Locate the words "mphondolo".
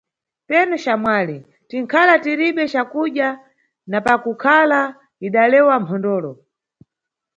5.83-6.31